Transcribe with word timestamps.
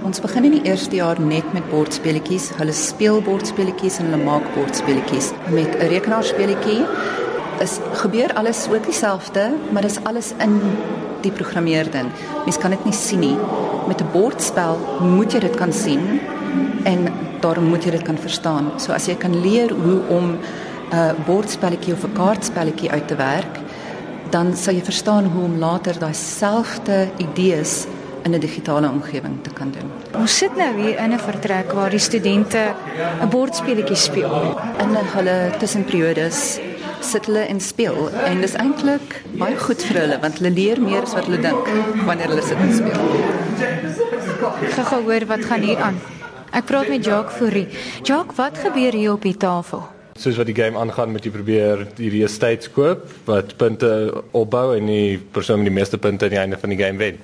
Ons 0.00 0.20
begin 0.24 0.46
in 0.48 0.54
die 0.54 0.64
eerste 0.64 0.96
jaar 0.96 1.18
net 1.20 1.44
met 1.52 1.66
bordspeletjies. 1.68 2.46
Hulle 2.56 2.72
speel 2.72 3.18
bordspeletjies 3.20 3.98
en 4.00 4.08
hulle 4.08 4.24
maak 4.24 4.46
bordspeletjies 4.54 5.28
met 5.52 5.76
'n 5.76 5.90
rekenaarspeletjie. 5.92 6.86
Is 7.60 7.78
gebeur 8.00 8.32
alles 8.34 8.68
ook 8.72 8.84
dieselfde, 8.84 9.52
maar 9.72 9.82
dis 9.82 10.00
alles 10.04 10.32
in 10.38 10.60
die 11.20 11.32
programmeerding. 11.32 12.08
Mens 12.44 12.58
kan 12.58 12.70
dit 12.70 12.84
nie 12.84 12.94
sien 12.94 13.20
nie. 13.20 13.36
Met 13.88 14.00
'n 14.00 14.12
bordspel 14.12 14.78
moet 15.00 15.32
jy 15.32 15.40
dit 15.40 15.56
kan 15.56 15.72
sien 15.72 16.20
en 16.84 17.12
daarom 17.40 17.64
moet 17.64 17.84
jy 17.84 17.90
dit 17.90 18.02
kan 18.02 18.16
verstaan. 18.16 18.72
So 18.76 18.92
as 18.92 19.06
jy 19.06 19.14
kan 19.14 19.40
leer 19.40 19.70
hoe 19.70 20.00
om 20.08 20.30
'n 20.30 20.38
uh, 20.94 21.12
bordspelletjie 21.26 21.92
of 21.92 22.04
'n 22.04 22.12
kaartspelletjie 22.12 22.90
uit 22.90 23.08
te 23.08 23.16
werk, 23.16 23.58
dan 24.30 24.56
sal 24.56 24.74
jy 24.74 24.82
verstaan 24.84 25.24
hoe 25.24 25.44
om 25.44 25.58
later 25.58 25.98
daai 25.98 26.14
selfde 26.14 27.08
idees 27.18 27.86
in 28.24 28.34
'n 28.34 28.40
digitale 28.40 28.88
omgewing 28.88 29.42
te 29.42 29.50
kan 29.50 29.70
doen. 29.70 29.90
Ons 30.20 30.36
sit 30.38 30.56
nou 30.56 30.72
hier 30.82 30.98
in 30.98 31.12
'n 31.12 31.18
vertrek 31.18 31.72
waar 31.72 31.90
die 31.90 31.98
studente 31.98 32.74
'n 33.22 33.28
bordspelletjie 33.28 33.96
speel. 33.96 34.58
In 34.78 34.96
hulle 34.96 35.50
tussenperiodes 35.58 36.60
sit 37.00 37.26
hulle 37.26 37.44
en 37.50 37.60
speel 37.60 38.10
en 38.24 38.40
dis 38.40 38.54
eintlik 38.54 39.22
baie 39.40 39.56
goed 39.58 39.82
vir 39.82 40.00
hulle 40.00 40.18
want 40.22 40.38
hulle 40.38 40.50
leer 40.54 40.80
meer 40.80 41.02
as 41.02 41.14
wat 41.14 41.24
hulle 41.24 41.40
dink 41.42 41.68
wanneer 42.06 42.28
hulle 42.32 42.42
sit 42.42 42.58
en 42.62 42.74
speel. 42.74 43.00
Gaan 44.76 45.04
hoor 45.04 45.26
wat 45.26 45.44
gaan 45.44 45.60
hier 45.60 45.78
aan. 45.78 45.98
Ek 46.52 46.66
praat 46.68 46.88
met 46.88 47.04
Jacques 47.04 47.36
Fourie. 47.36 47.68
Jacques, 48.02 48.36
wat 48.36 48.58
gebeur 48.58 48.92
hier 48.92 49.12
op 49.12 49.22
die 49.22 49.36
tafel? 49.36 49.86
Soos 50.20 50.36
wat 50.36 50.46
die 50.46 50.54
game 50.54 50.78
aangaan 50.78 51.12
met 51.12 51.24
jy 51.24 51.30
probeer 51.32 51.86
hierdie 51.96 52.24
estates 52.26 52.68
koop 52.70 53.06
wat 53.24 53.56
punte 53.56 53.88
opbou 54.36 54.76
en 54.76 54.86
die 54.86 55.16
persoon 55.32 55.62
met 55.62 55.70
die 55.70 55.78
meeste 55.78 55.98
punte 55.98 56.28
aan 56.28 56.34
die 56.36 56.42
einde 56.42 56.58
van 56.60 56.74
die 56.74 56.78
game 56.78 57.00
wen. 57.00 57.16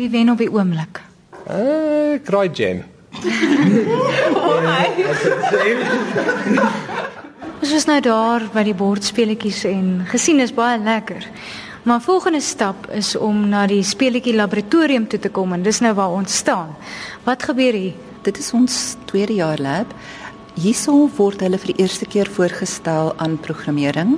Wie 0.00 0.08
wen 0.08 0.30
op 0.32 0.38
die 0.40 0.48
oomblik? 0.48 1.02
Uh, 1.44 2.16
Cry 2.24 2.48
Jam. 2.56 2.78
oh 4.46 4.60
my. 4.64 4.86
Ons 7.60 7.72
was 7.74 7.84
nou 7.84 7.98
daar 8.00 8.46
by 8.54 8.62
die 8.64 8.72
bordspeletjies 8.72 9.58
en 9.68 10.06
gesien 10.08 10.40
is 10.40 10.54
baie 10.56 10.78
lekker. 10.80 11.26
Maar 11.84 12.00
volgende 12.00 12.40
stap 12.40 12.88
is 12.96 13.10
om 13.12 13.42
na 13.52 13.66
die 13.68 13.82
speletjie 13.84 14.32
laboratorium 14.38 15.04
toe 15.04 15.20
te 15.20 15.28
kom 15.28 15.52
en 15.52 15.66
dis 15.68 15.82
nou 15.84 15.92
waar 15.98 16.16
ons 16.16 16.36
staan. 16.36 16.72
Wat 17.26 17.44
gebeur 17.50 17.76
hier? 17.76 17.98
Dit 18.24 18.40
is 18.40 18.48
ons 18.56 18.78
tweede 19.10 19.36
jaar 19.36 19.60
lab. 19.60 19.92
Hierso 20.56 21.10
word 21.18 21.44
hulle 21.44 21.60
vir 21.60 21.74
die 21.74 21.84
eerste 21.84 22.08
keer 22.08 22.30
voorgestel 22.38 23.12
aan 23.20 23.36
programmering. 23.44 24.16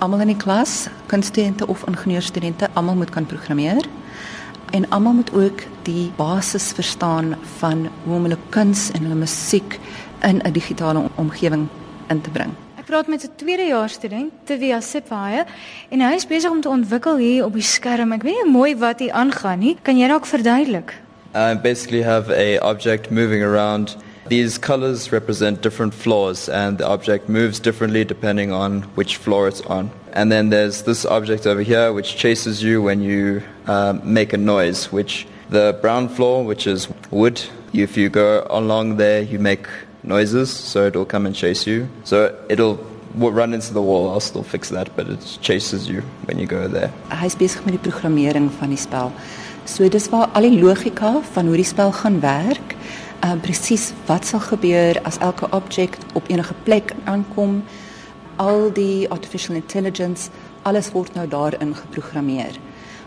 Almal 0.00 0.24
in 0.24 0.32
die 0.32 0.40
klas, 0.40 0.86
kunststudente 1.12 1.68
of 1.68 1.84
ingenieurstudente, 1.92 2.72
almal 2.72 2.96
moet 3.02 3.12
kan 3.12 3.28
programmeer 3.28 3.84
en 4.74 4.88
almal 4.90 5.12
moet 5.12 5.32
ook 5.32 5.60
die 5.82 6.12
basis 6.16 6.72
verstaan 6.74 7.36
van 7.58 7.88
hoe 8.04 8.16
om 8.16 8.22
hulle 8.22 8.38
kuns 8.48 8.88
en 8.90 9.06
hulle 9.06 9.14
musiek 9.14 9.78
in 10.22 10.40
'n 10.42 10.52
digitale 10.52 11.02
omgewing 11.14 11.68
in 12.08 12.20
te 12.20 12.30
bring. 12.30 12.50
Ek 12.78 12.84
praat 12.84 13.06
met 13.06 13.22
'n 13.22 13.30
tweedejaars 13.36 13.92
student, 13.92 14.32
Tevia 14.44 14.80
Siphaye, 14.80 15.44
en 15.88 16.00
hy 16.00 16.14
is 16.14 16.26
besig 16.26 16.50
om 16.50 16.60
te 16.60 16.68
ontwikkel 16.68 17.16
hier 17.16 17.44
op 17.44 17.52
die 17.52 17.62
skerm. 17.62 18.12
Ek 18.12 18.22
weet 18.22 18.44
nie 18.44 18.52
mooi 18.52 18.76
wat 18.76 18.98
hier 18.98 19.12
aangaan 19.12 19.58
nie. 19.58 19.76
Kan 19.82 19.98
jy 19.98 20.08
dalk 20.08 20.26
verduidelik? 20.26 20.94
I 21.34 21.54
basically 21.54 22.02
have 22.02 22.30
a 22.30 22.58
object 22.70 23.10
moving 23.10 23.42
around. 23.42 23.96
These 24.28 24.56
colors 24.56 25.12
represent 25.12 25.60
different 25.60 25.92
floors 25.92 26.48
and 26.48 26.78
the 26.78 26.86
object 26.88 27.28
moves 27.28 27.60
differently 27.60 28.04
depending 28.04 28.52
on 28.52 28.82
which 28.94 29.16
floor 29.18 29.48
it's 29.48 29.60
on. 29.62 29.90
And 30.14 30.32
then 30.32 30.48
there's 30.48 30.82
this 30.82 31.04
object 31.04 31.46
over 31.46 31.60
here 31.60 31.92
which 31.92 32.16
chases 32.16 32.62
you 32.62 32.80
when 32.80 33.02
you 33.02 33.42
um, 33.66 34.00
make 34.02 34.32
a 34.32 34.38
noise, 34.38 34.90
which 34.90 35.26
the 35.50 35.78
brown 35.82 36.08
floor, 36.08 36.44
which 36.44 36.66
is 36.66 36.88
wood, 37.10 37.42
if 37.74 37.96
you 37.96 38.08
go 38.08 38.46
along 38.48 38.96
there, 38.96 39.20
you 39.20 39.38
make 39.38 39.66
noises, 40.02 40.50
so 40.50 40.86
it'll 40.86 41.04
come 41.04 41.26
and 41.26 41.34
chase 41.34 41.66
you. 41.66 41.88
So 42.04 42.34
it'll 42.48 42.78
run 43.16 43.52
into 43.52 43.74
the 43.74 43.82
wall. 43.82 44.10
I'll 44.10 44.20
still 44.20 44.42
fix 44.42 44.70
that, 44.70 44.94
but 44.96 45.08
it 45.08 45.38
chases 45.42 45.88
you 45.88 46.02
when 46.24 46.38
you 46.38 46.46
go 46.46 46.68
there. 46.68 46.92
Hy's 47.10 47.36
besig 47.36 47.64
met 47.64 47.76
die 47.76 47.90
programmering 47.90 48.50
van 48.58 48.72
die 48.72 48.80
spel. 48.80 49.12
So 49.64 49.88
dis 49.88 50.08
waar 50.12 50.28
al 50.32 50.48
die 50.48 50.60
logika 50.60 51.20
van 51.34 51.46
hoe 51.46 51.56
die 51.56 51.66
spel 51.66 51.92
gaan 51.92 52.20
werk, 52.20 52.73
uh 53.24 53.34
presies 53.40 53.92
wat 54.06 54.26
sal 54.28 54.40
gebeur 54.40 55.00
as 55.08 55.18
elke 55.18 55.48
objek 55.56 55.98
op 56.14 56.28
enige 56.28 56.54
plek 56.64 56.92
aankom, 57.04 57.62
al 58.36 58.70
die 58.72 59.08
artificial 59.10 59.56
intelligence, 59.56 60.30
alles 60.62 60.92
word 60.92 61.14
nou 61.14 61.26
daarin 61.28 61.74
geprogrammeer. 61.74 62.58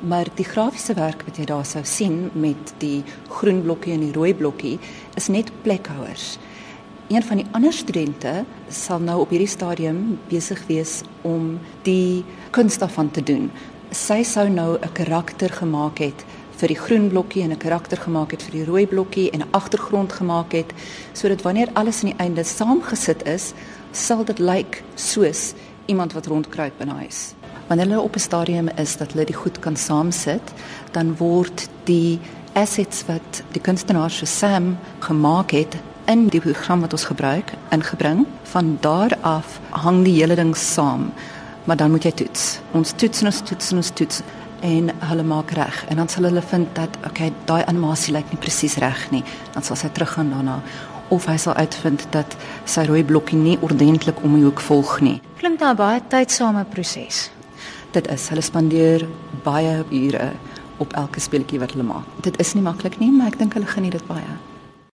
Maar 0.00 0.28
die 0.34 0.44
grafiese 0.44 0.94
werk 0.94 1.22
wat 1.26 1.38
jy 1.38 1.44
daar 1.48 1.64
sou 1.64 1.84
sien 1.84 2.30
met 2.34 2.74
die 2.78 3.04
groen 3.28 3.62
blokkie 3.62 3.94
en 3.94 4.00
die 4.00 4.12
rooi 4.12 4.34
blokkie 4.34 4.78
is 5.16 5.28
net 5.28 5.52
plekhouers 5.62 6.38
een 7.12 7.22
van 7.22 7.36
die 7.36 7.46
ander 7.50 7.72
studente 7.72 8.44
sal 8.68 9.00
nou 9.00 9.18
op 9.20 9.32
hierdie 9.34 9.50
stadium 9.50 10.18
besig 10.30 10.60
wees 10.66 11.00
om 11.28 11.58
die 11.84 12.24
kuns 12.50 12.78
daarvan 12.80 13.10
te 13.10 13.22
doen. 13.22 13.50
Sy 13.90 14.22
sou 14.24 14.48
nou 14.48 14.78
'n 14.80 14.92
karakter 14.92 15.50
gemaak 15.52 15.98
het 15.98 16.24
vir 16.62 16.70
die 16.70 16.78
groen 16.78 17.08
blokkie 17.10 17.42
en 17.42 17.50
'n 17.50 17.58
karakter 17.58 17.98
gemaak 17.98 18.30
het 18.30 18.42
vir 18.42 18.52
die 18.52 18.64
rooi 18.64 18.86
blokkie 18.86 19.30
en 19.30 19.40
'n 19.42 19.50
agtergrond 19.50 20.12
gemaak 20.12 20.52
het 20.52 20.70
sodat 21.12 21.42
wanneer 21.42 21.68
alles 21.74 22.02
aan 22.02 22.10
die 22.10 22.18
einde 22.18 22.44
saamgesit 22.44 23.26
is, 23.26 23.52
sal 23.92 24.24
dit 24.24 24.38
lyk 24.38 24.82
soos 24.94 25.54
iemand 25.86 26.12
wat 26.12 26.26
rondkruip 26.26 26.80
in 26.80 26.88
'n 26.88 26.96
huis. 26.96 27.34
Wanneer 27.66 27.86
hulle 27.86 28.00
op 28.00 28.14
'n 28.14 28.18
stadium 28.18 28.68
is 28.68 28.96
dat 28.96 29.12
hulle 29.12 29.24
dit 29.24 29.36
goed 29.36 29.58
kan 29.58 29.76
saamsit, 29.76 30.52
dan 30.92 31.16
word 31.16 31.68
die 31.84 32.20
assets 32.52 33.04
wat 33.06 33.42
die 33.52 33.60
kunstenaar 33.60 34.10
Sam 34.10 34.78
gemaak 34.98 35.50
het 35.50 35.76
in 36.06 36.28
die 36.28 36.40
program 36.40 36.80
wat 36.80 36.92
ons 36.92 37.04
gebruik 37.04 37.52
ingebring. 37.70 38.26
Van 38.42 38.78
daar 38.80 39.16
af 39.20 39.60
hang 39.70 40.04
die 40.04 40.20
hele 40.20 40.34
ding 40.34 40.56
saam. 40.56 41.12
Maar 41.64 41.76
dan 41.76 41.90
moet 41.90 42.02
jy 42.02 42.12
toets. 42.12 42.60
Ons 42.72 42.92
toets 42.96 43.20
en 43.20 43.26
ons 43.26 43.40
toets 43.40 43.70
en 43.70 43.76
ons 43.76 43.90
toets 43.90 44.22
en 44.62 44.90
hulle 45.10 45.26
maak 45.26 45.50
reg 45.58 45.82
en 45.90 45.98
dan 46.00 46.08
sal 46.08 46.28
hulle 46.28 46.42
vind 46.42 46.70
dat 46.78 46.96
okay, 47.08 47.32
daai 47.50 47.64
animasie 47.66 48.14
lyk 48.14 48.30
nie 48.30 48.40
presies 48.40 48.78
reg 48.82 49.08
nie. 49.10 49.24
Dan 49.54 49.66
sal 49.66 49.78
sy 49.78 49.90
teruggaan 49.90 50.30
daarna 50.30 50.60
of 51.12 51.26
hy 51.28 51.36
sal 51.36 51.58
uitvind 51.58 52.06
dat 52.14 52.36
sy 52.64 52.86
rooi 52.88 53.02
blokkie 53.04 53.38
nie 53.38 53.58
ordentlik 53.60 54.22
om 54.24 54.38
die 54.38 54.46
hoek 54.46 54.62
volg 54.64 55.00
nie. 55.04 55.18
Klink 55.42 55.60
daar 55.60 55.76
baie 55.76 56.00
tydsame 56.08 56.64
proses. 56.72 57.26
Dit 57.92 58.08
is 58.08 58.28
hulle 58.32 58.44
spandeer 58.44 59.04
baie 59.44 59.82
ure 59.90 60.30
op 60.80 60.94
elke 60.96 61.20
speletjie 61.20 61.60
wat 61.60 61.74
hulle 61.76 61.86
maak. 61.86 62.08
Dit 62.24 62.40
is 62.40 62.54
nie 62.56 62.64
maklik 62.64 62.96
nie, 63.02 63.10
maar 63.12 63.34
ek 63.34 63.38
dink 63.42 63.58
hulle 63.58 63.68
geniet 63.68 63.98
dit 63.98 64.08
baie. 64.08 64.38